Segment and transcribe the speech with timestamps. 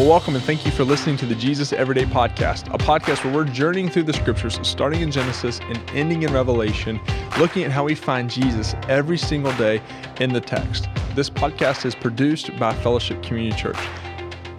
[0.00, 3.34] Well, welcome and thank you for listening to the Jesus Everyday Podcast, a podcast where
[3.34, 6.98] we're journeying through the scriptures, starting in Genesis and ending in Revelation,
[7.38, 9.82] looking at how we find Jesus every single day
[10.18, 10.88] in the text.
[11.14, 13.76] This podcast is produced by Fellowship Community Church.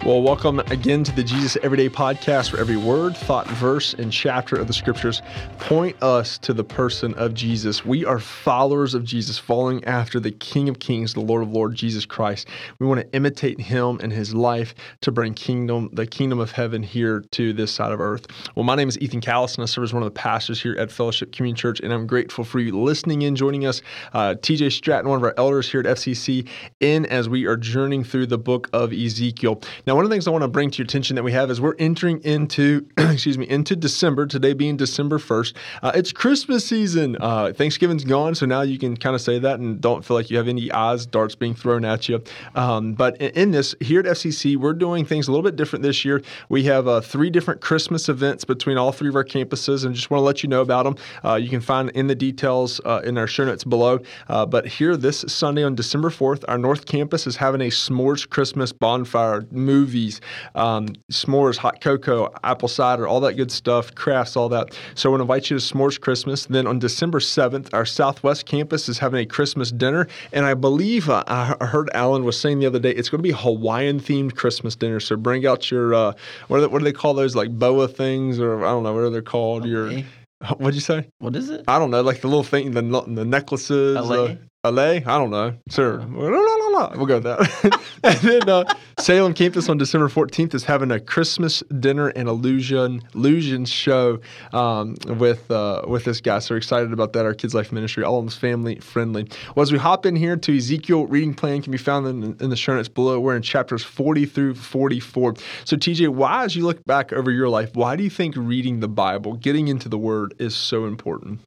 [0.04, 4.56] Well, welcome again to the Jesus Everyday Podcast, where every word, thought, verse, and chapter
[4.56, 5.22] of the scriptures
[5.60, 7.84] point us to the person of Jesus.
[7.84, 11.78] We are followers of Jesus, following after the King of Kings, the Lord of Lords,
[11.78, 12.48] Jesus Christ.
[12.80, 16.82] We want to imitate him and his life to bring kingdom, the kingdom of heaven
[16.82, 18.26] here to this side of earth.
[18.56, 20.74] Well, my name is Ethan Callison, and I serve as one of the pastors here
[20.80, 23.82] at Fellowship Community Church, and I'm grateful for you listening in, joining us.
[24.12, 26.48] Uh, TJ Stratton, one of our elders here at FCC,
[26.80, 29.62] in as we are journeying through the book of Ezekiel.
[29.86, 31.32] Now, now, one of the things I want to bring to your attention that we
[31.32, 34.24] have is we're entering into, excuse me, into December.
[34.24, 37.18] Today being December first, uh, it's Christmas season.
[37.20, 40.30] Uh, Thanksgiving's gone, so now you can kind of say that and don't feel like
[40.30, 42.24] you have any eyes darts being thrown at you.
[42.54, 45.82] Um, but in, in, this here at FCC, we're doing things a little bit different
[45.82, 46.22] this year.
[46.48, 50.10] We have uh, three different Christmas events between all three of our campuses, and just
[50.10, 50.96] want to let you know about them.
[51.22, 53.98] Uh, you can find in the details uh, in our show notes below.
[54.30, 58.26] Uh, but here this Sunday on December fourth, our North Campus is having a s'mores
[58.26, 59.42] Christmas bonfire
[59.82, 60.20] movies,
[60.54, 64.78] um, s'mores, hot cocoa, apple cider, all that good stuff, crafts, all that.
[64.94, 66.46] So I want to invite you to S'mores Christmas.
[66.46, 70.06] Then on December 7th, our Southwest campus is having a Christmas dinner.
[70.32, 73.28] And I believe uh, I heard Alan was saying the other day, it's going to
[73.28, 75.00] be Hawaiian themed Christmas dinner.
[75.00, 76.12] So bring out your, uh,
[76.46, 78.92] what, do they, what do they call those, like boa things, or I don't know,
[78.92, 79.62] what are they called?
[79.62, 79.70] Okay.
[79.70, 80.04] Your,
[80.58, 81.08] What'd you say?
[81.18, 81.64] What is it?
[81.68, 83.96] I don't know, like the little thing, the the necklaces.
[83.96, 84.82] Uh, LA?
[84.82, 85.54] I don't know.
[85.70, 87.80] Sir, we'll go with that.
[88.04, 88.64] and then uh,
[88.96, 94.20] Salem Campus on December 14th is having a Christmas dinner and illusion illusion show
[94.52, 96.38] um, with uh, with this guy.
[96.38, 97.24] So we're excited about that.
[97.24, 99.28] Our Kids Life Ministry, all of them family friendly.
[99.56, 102.50] Well, as we hop in here to Ezekiel, reading plan can be found in, in
[102.50, 103.18] the show notes below.
[103.18, 105.34] We're in chapters 40 through 44.
[105.64, 108.78] So TJ, why, as you look back over your life, why do you think reading
[108.78, 111.40] the Bible, getting into the Word, is so important?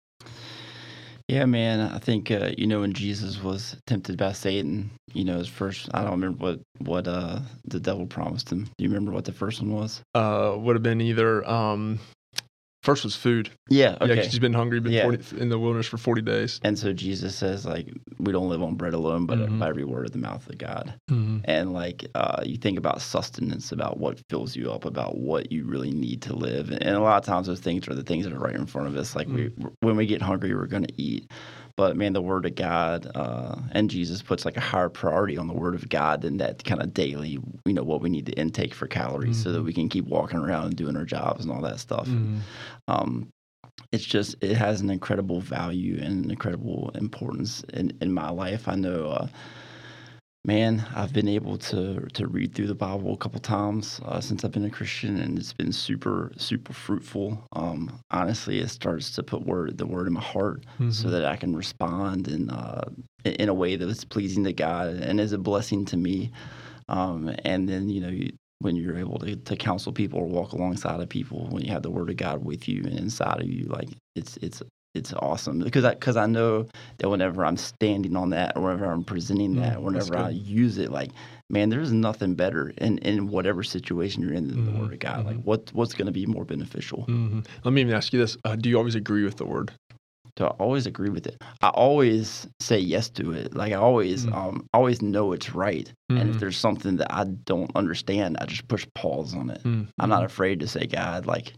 [1.27, 1.79] Yeah, man.
[1.79, 5.89] I think uh, you know when Jesus was tempted by Satan, you know his first.
[5.93, 8.65] I don't remember what what uh, the devil promised him.
[8.77, 10.01] Do you remember what the first one was?
[10.13, 11.99] Uh, would have been either um,
[12.85, 13.49] First was food.
[13.67, 14.17] Yeah, okay.
[14.17, 15.05] Yeah, she's been hungry, been yeah.
[15.05, 16.59] 40, in the wilderness for 40 days.
[16.63, 19.57] And so Jesus says, like, we don't live on bread alone, but mm-hmm.
[19.57, 20.93] by every word of the mouth of God.
[21.09, 21.39] Mm-hmm.
[21.45, 25.65] And, like, uh, you think about sustenance, about what fills you up, about what you
[25.65, 26.69] really need to live.
[26.69, 28.67] And, and a lot of times those things are the things that are right in
[28.67, 29.15] front of us.
[29.15, 29.63] Like, mm-hmm.
[29.63, 31.31] we, when we get hungry, we're going to eat.
[31.77, 35.47] But man, the Word of God uh, and Jesus puts like a higher priority on
[35.47, 38.31] the Word of God than that kind of daily, you know, what we need to
[38.33, 39.43] intake for calories mm-hmm.
[39.43, 39.67] so that mm-hmm.
[39.67, 42.07] we can keep walking around and doing our jobs and all that stuff.
[42.07, 42.37] Mm-hmm.
[42.87, 43.29] Um,
[43.91, 48.67] it's just it has an incredible value and an incredible importance in, in my life.
[48.67, 49.27] I know uh,
[50.45, 54.45] man, I've been able to to read through the Bible a couple times uh, since
[54.45, 57.43] I've been a Christian, and it's been super super fruitful.
[57.53, 60.91] Um, honestly, it starts to put word the word in my heart mm-hmm.
[60.91, 62.89] so that I can respond in uh,
[63.23, 66.31] in a way that is pleasing to God and is a blessing to me.
[66.87, 70.53] Um, and then you know you, when you're able to, to counsel people or walk
[70.53, 73.47] alongside of people when you have the word of God with you and inside of
[73.47, 74.61] you like it's it's
[74.95, 76.65] it's awesome because I because I know
[76.97, 80.29] that whenever I'm standing on that or whenever I'm presenting mm, that, mm, whenever I
[80.29, 81.11] use it, like
[81.49, 84.99] man, there's nothing better in, in whatever situation you're in than mm-hmm, the Word of
[84.99, 85.19] God.
[85.19, 85.27] Mm-hmm.
[85.27, 87.05] Like what what's going to be more beneficial?
[87.07, 87.41] Mm-hmm.
[87.63, 89.71] Let me even ask you this: uh, Do you always agree with the Word?
[90.35, 91.41] Do I always agree with it?
[91.61, 93.55] I always say yes to it.
[93.55, 94.35] Like I always mm.
[94.35, 95.91] um always know it's right.
[96.09, 96.37] And if mm-hmm.
[96.39, 99.61] there's something that I don't understand, I just push pause on it.
[99.63, 100.25] I'm not mm-hmm.
[100.25, 101.53] afraid to say, God, like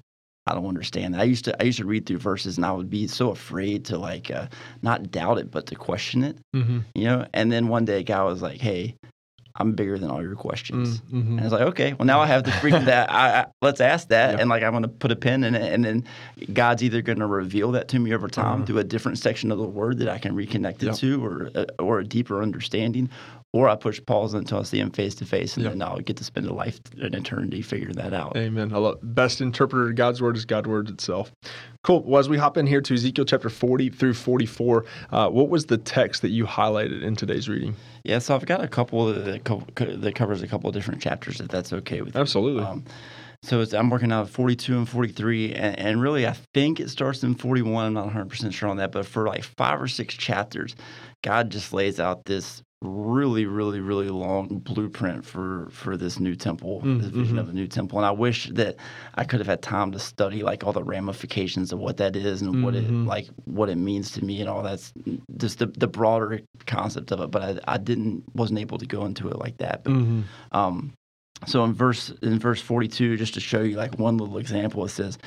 [0.48, 1.22] I don't understand that.
[1.22, 3.86] I used to I used to read through verses and I would be so afraid
[3.86, 4.48] to like uh,
[4.82, 6.38] not doubt it but to question it.
[6.56, 6.80] Mm-hmm.
[6.96, 8.96] You know, and then one day a guy was like, "Hey,
[9.56, 11.32] I'm bigger than all your questions." Mm-hmm.
[11.32, 13.82] And I was like, "Okay, well now I have the freedom that I, I, let's
[13.82, 14.42] ask that." Yeah.
[14.42, 16.06] And like I'm going to put a pin in it, and then
[16.54, 18.66] God's either going to reveal that to me over time uh-huh.
[18.66, 21.62] through a different section of the Word that I can reconnect it to, or a,
[21.62, 23.10] uh, or a deeper understanding,
[23.58, 26.18] or I push pause until I see him face to face, and then I'll get
[26.18, 28.38] to spend a life, an eternity figuring that out.
[28.38, 28.72] Amen.
[28.72, 31.32] I love best interpreter of God's word is God's word itself.
[31.84, 32.04] Cool.
[32.04, 35.66] Well, as we hop in here to Ezekiel chapter 40 through 44, uh, what was
[35.66, 37.76] the text that you highlighted in today's reading?
[38.04, 41.48] Yeah, so I've got a couple that, that covers a couple of different chapters, if
[41.48, 42.22] that's okay with you.
[42.22, 42.64] Absolutely.
[42.64, 42.86] Um,
[43.44, 47.36] so I'm working out 42 and 43, and, and, really I think it starts in
[47.36, 47.86] 41.
[47.86, 50.76] I'm not 100% sure on that, but for like five or six chapters,
[51.24, 56.82] God just lays out this really, really, really long blueprint for for this new temple,
[56.82, 57.38] mm, this vision mm-hmm.
[57.40, 57.98] of a new temple.
[57.98, 58.76] And I wish that
[59.16, 62.42] I could have had time to study like all the ramifications of what that is
[62.42, 62.64] and mm-hmm.
[62.64, 63.08] what it mm-hmm.
[63.08, 64.94] like what it means to me and all that's
[65.38, 67.32] just the, the broader concept of it.
[67.32, 69.84] But I, I didn't wasn't able to go into it like that.
[69.84, 70.22] But mm-hmm.
[70.52, 70.94] um,
[71.46, 74.90] so in verse in verse 42 just to show you like one little example it
[74.90, 75.20] says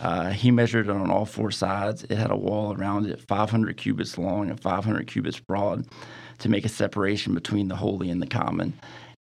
[0.00, 3.76] uh, he measured it on all four sides it had a wall around it 500
[3.76, 5.86] cubits long and 500 cubits broad
[6.42, 8.72] to make a separation between the holy and the common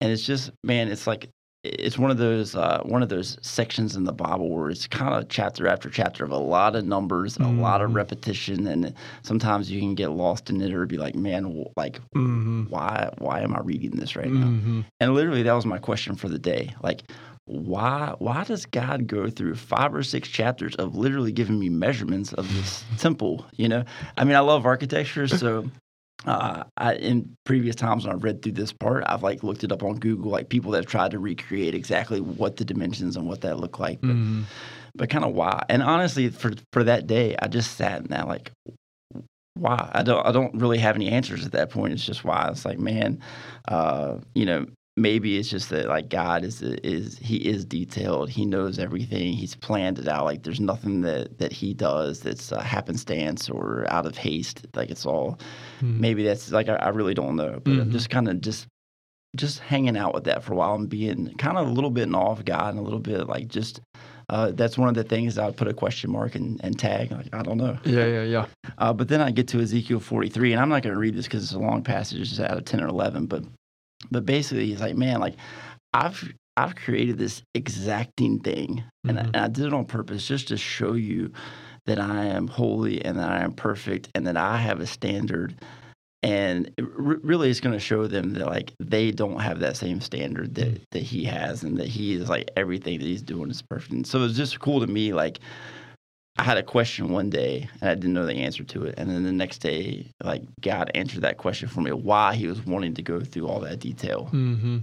[0.01, 1.29] and it's just man it's like
[1.67, 5.15] it's one of those uh, one of those sections in the Bible where it's kind
[5.15, 7.59] of chapter after chapter of a lot of numbers, mm-hmm.
[7.59, 7.97] a lot of mm-hmm.
[7.97, 12.65] repetition, and sometimes you can get lost in it or be like, man, like mm-hmm.
[12.69, 14.79] why why am I reading this right mm-hmm.
[14.79, 14.85] now?
[15.01, 17.03] And literally, that was my question for the day, like.
[17.49, 22.33] Why why does God go through five or six chapters of literally giving me measurements
[22.33, 23.47] of this temple?
[23.53, 23.85] You know,
[24.17, 25.71] I mean, I love architecture, so
[26.27, 29.73] uh, I, in previous times when I've read through this part, I've like looked it
[29.73, 33.29] up on Google, like people that have tried to recreate exactly what the dimensions and
[33.29, 34.43] what that looked like, but, mm-hmm.
[34.95, 35.65] but kind of why.
[35.69, 38.51] And honestly, for for that day, I just sat in that like,
[39.55, 39.91] why?
[39.95, 41.93] I don't I don't really have any answers at that point.
[41.93, 42.49] It's just why.
[42.51, 43.21] It's like, man,
[43.69, 44.67] uh, you know,
[44.97, 48.31] maybe it's just that like God is is he is detailed.
[48.31, 49.33] He knows everything.
[49.33, 50.25] He's planned it out.
[50.25, 54.67] Like there's nothing that that he does that's a happenstance or out of haste.
[54.75, 55.39] Like it's all
[55.81, 56.01] mm-hmm.
[56.01, 57.61] maybe that's like I, I, really don't know.
[57.63, 57.93] But mm-hmm.
[57.93, 58.67] just kind of just
[59.37, 62.05] just hanging out with that for a while and being kind of a little bit
[62.05, 63.81] in awe of God and a little bit like just
[64.29, 67.13] uh, that's one of the things I would put a question mark and, and tag.
[67.13, 67.79] Like, I don't know.
[67.85, 68.47] Yeah, yeah, yeah.
[68.77, 71.27] Uh, but then I get to Ezekiel 43, and I'm not going to read this
[71.27, 72.33] because it's a long passage.
[72.33, 73.27] It's out of 10 or 11.
[73.27, 73.45] But
[74.11, 75.37] but basically, he's like, man, like
[75.93, 79.27] I've I've created this exacting thing, and, mm-hmm.
[79.27, 81.33] I, and I did it on purpose just to show you
[81.87, 85.55] that I am holy and that I am perfect and that I have a standard.
[86.23, 90.01] And it really, it's going to show them that like they don't have that same
[90.01, 90.83] standard that mm-hmm.
[90.91, 93.93] that he has, and that he is like everything that he's doing is perfect.
[93.93, 95.39] And so it's just cool to me, like
[96.39, 98.95] I had a question one day and I didn't know the answer to it.
[98.99, 102.65] And then the next day, like God answered that question for me, why he was
[102.67, 104.29] wanting to go through all that detail.
[104.33, 104.79] Mm-hmm.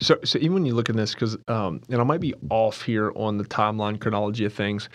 [0.00, 2.82] So, so even when you look at this, because um, and I might be off
[2.82, 4.88] here on the timeline chronology of things,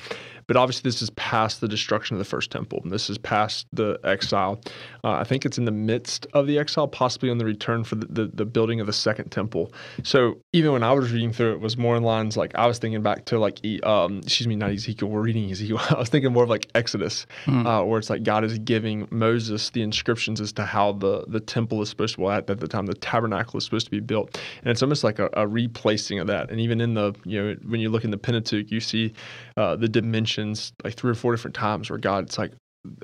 [0.47, 2.81] but obviously, this is past the destruction of the first temple.
[2.85, 4.61] This is past the exile.
[5.03, 7.95] Uh, I think it's in the midst of the exile, possibly on the return for
[7.95, 9.73] the, the, the, building of the second temple.
[10.03, 12.67] So even when I was reading through it, it was more in lines like I
[12.67, 15.09] was thinking back to like, um, excuse me, not Ezekiel.
[15.09, 15.79] We're reading Ezekiel.
[15.89, 17.65] I was thinking more of like Exodus, mm.
[17.65, 21.39] uh, where it's like God is giving Moses the inscriptions as to how the the
[21.39, 22.21] temple is supposed to.
[22.21, 25.03] Well, at, at the time, the tabernacle is supposed to be built, and it's almost
[25.03, 26.49] like a, a replacing of that.
[26.49, 29.13] And even in the you know when you look in the Pentateuch, you see
[29.57, 29.87] uh, the
[30.33, 32.53] dimensions like three or four different times where God, it's like,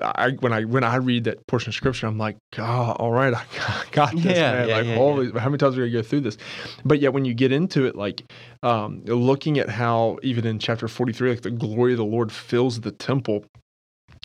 [0.01, 3.33] I when I when I read that portion of scripture, I'm like, God, all right,
[3.33, 3.43] I
[3.93, 4.67] got this, yeah, man.
[4.67, 6.37] Yeah, like, yeah, holy, how many times are we gonna go through this?
[6.83, 8.29] But yet, when you get into it, like
[8.61, 12.81] um, looking at how even in chapter 43, like the glory of the Lord fills
[12.81, 13.45] the temple,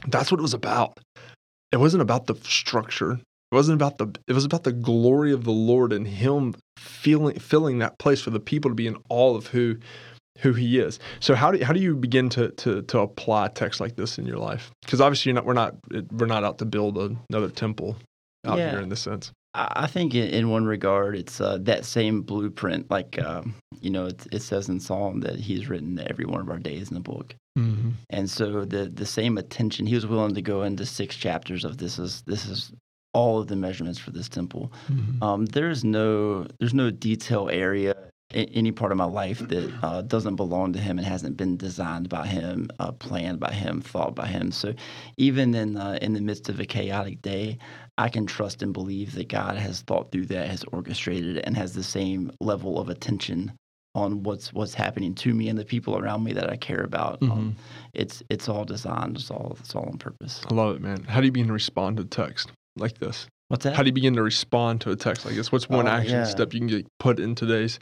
[0.09, 0.99] that's what it was about.
[1.71, 3.13] It wasn't about the structure.
[3.13, 4.13] It wasn't about the.
[4.27, 8.31] It was about the glory of the Lord and Him feeling filling that place for
[8.31, 9.77] the people to be in all of who
[10.41, 10.99] who he is.
[11.21, 14.27] So how do how do you begin to to to apply text like this in
[14.27, 14.71] your life?
[14.83, 15.77] Because obviously you're not we're not
[16.13, 17.97] we're not out to build another temple
[18.45, 18.71] out yeah.
[18.71, 19.33] here in this sense.
[19.57, 22.91] I think in one regard, it's uh, that same blueprint.
[22.91, 26.51] Like um, you know, it, it, says in Psalm that He's written every one of
[26.51, 27.91] our days in the book, mm-hmm.
[28.11, 29.87] and so the the same attention.
[29.87, 32.73] He was willing to go into six chapters of this is this is
[33.13, 34.73] all of the measurements for this temple.
[34.89, 35.23] Mm-hmm.
[35.23, 37.95] Um, there's no there's no detail area
[38.35, 42.09] any part of my life that uh, doesn't belong to him and hasn't been designed
[42.09, 44.51] by him, uh, planned by him, thought by him.
[44.51, 44.75] So
[45.17, 47.59] even in uh, in the midst of a chaotic day,
[47.97, 51.57] I can trust and believe that God has thought through that, has orchestrated it, and
[51.57, 53.53] has the same level of attention
[53.95, 57.23] on what's what's happening to me and the people around me that I care about.
[57.23, 57.39] Um, mm-hmm.
[57.39, 57.57] Um,
[57.93, 59.17] it's it's all designed.
[59.17, 60.43] It's all it's all on purpose.
[60.51, 61.05] I love it, man.
[61.05, 63.29] How do you begin to respond to text like this?
[63.49, 63.77] What's that?
[63.77, 65.53] How do you begin to respond to a text like this?
[65.53, 66.25] What's one oh, action yeah.
[66.25, 67.79] step you can get put in today's?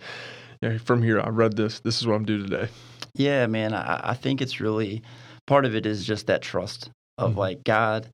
[0.63, 1.81] Yeah, from here, I read this.
[1.81, 2.69] This is what I'm doing today.
[3.15, 3.75] Yeah, man.
[3.75, 5.03] I, I think it's really
[5.49, 6.89] part of it is just that trust
[7.19, 7.41] of mm-hmm.
[7.41, 8.09] like God.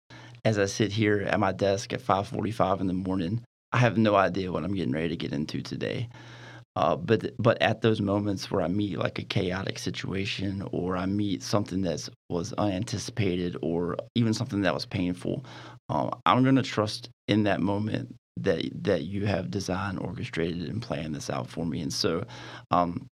[0.45, 4.15] As I sit here at my desk at 5:45 in the morning, I have no
[4.15, 6.09] idea what I'm getting ready to get into today.
[6.75, 11.05] Uh, but but at those moments where I meet like a chaotic situation, or I
[11.05, 15.45] meet something that was unanticipated, or even something that was painful,
[15.91, 18.15] um, I'm going to trust in that moment
[18.45, 21.81] that that you have designed, orchestrated, and planned this out for me.
[21.81, 22.25] And so,
[22.71, 23.07] um,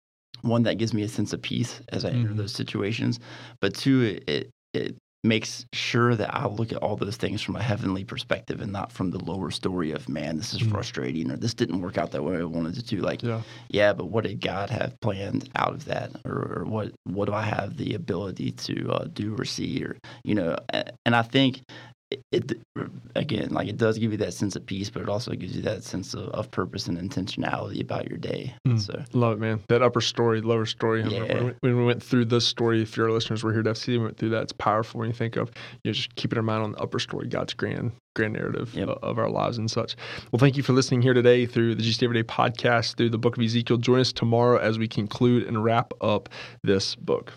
[0.43, 2.21] one that gives me a sense of peace as I mm-hmm.
[2.21, 3.21] enter those situations,
[3.61, 7.62] but two, it, it makes sure that I look at all those things from a
[7.62, 10.73] heavenly perspective and not from the lower story of man, this is mm-hmm.
[10.73, 13.00] frustrating or this didn't work out that way I wanted it to.
[13.00, 13.43] Like, yeah.
[13.69, 17.35] yeah, but what did God have planned out of that, or, or what what do
[17.35, 20.57] I have the ability to uh, do or see, or you know?
[21.07, 21.61] And I think
[22.31, 22.52] it
[23.14, 25.62] again, like it does give you that sense of peace, but it also gives you
[25.62, 28.54] that sense of, of purpose and intentionality about your day.
[28.66, 29.61] Mm, so love it, man.
[29.69, 31.02] That upper story, lower story.
[31.02, 31.42] Yeah.
[31.61, 34.16] When, we went through this story, if your listeners were here to FC, we went
[34.16, 34.42] through that.
[34.42, 35.50] It's powerful when you think of
[35.85, 38.88] you know, just keeping in mind on the upper story, God's grand grand narrative yep.
[38.88, 39.97] of our lives and such.
[40.31, 43.38] Well, thank you for listening here today through the Jesus Everyday podcast, through the book
[43.38, 43.78] of Ezekiel.
[43.78, 46.28] Join us tomorrow as we conclude and wrap up
[46.62, 47.33] this book.